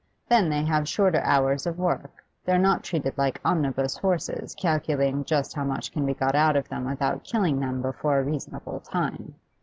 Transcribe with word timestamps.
Then 0.29 0.49
they 0.49 0.63
have 0.63 0.89
shorter 0.89 1.21
hours 1.21 1.67
of 1.67 1.77
work; 1.77 2.25
they're 2.43 2.57
not 2.57 2.81
treated 2.83 3.15
like 3.19 3.39
omnibus 3.45 3.97
horses, 3.97 4.55
calculating 4.55 5.23
just 5.23 5.53
how 5.53 5.63
much 5.63 5.91
can 5.91 6.07
be 6.07 6.15
got 6.15 6.33
out 6.33 6.55
of 6.55 6.69
them 6.69 6.85
without 6.85 7.23
killing 7.23 7.59
them 7.59 7.83
before 7.83 8.17
a 8.17 8.23
reasonable 8.23 8.79
time. 8.79 9.35